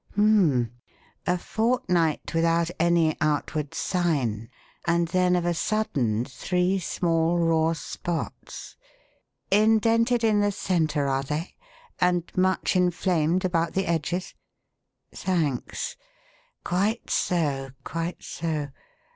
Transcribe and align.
Hum 0.15 0.51
m 0.51 0.53
m! 0.53 0.71
A 1.27 1.37
fortnight 1.37 2.33
without 2.33 2.71
any 2.79 3.15
outward 3.21 3.75
sign 3.75 4.49
and 4.87 5.07
then 5.09 5.35
of 5.35 5.45
a 5.45 5.53
sudden 5.53 6.25
three 6.25 6.79
small 6.79 7.37
raw 7.37 7.73
spots! 7.73 8.75
Indented 9.51 10.23
in 10.23 10.39
the 10.39 10.51
centre 10.51 11.07
are 11.07 11.21
they, 11.21 11.55
and 11.99 12.31
much 12.35 12.75
inflamed 12.75 13.45
about 13.45 13.73
the 13.73 13.85
edges? 13.85 14.33
Thanks! 15.13 15.97
Quite 16.63 17.11
so, 17.11 17.69
quite 17.83 18.23
so! 18.23 18.69